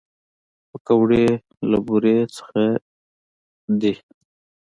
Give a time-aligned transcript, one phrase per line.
[0.69, 1.25] پکورې
[1.69, 2.13] له بوره
[2.55, 2.65] نه
[3.81, 3.93] دي